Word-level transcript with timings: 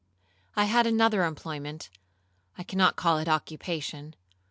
I 0.55 0.65
had 0.65 0.87
another 0.87 1.23
employment,—I 1.25 2.63
cannot 2.63 2.95
call 2.95 3.19
it 3.19 3.29
occupation. 3.29 4.15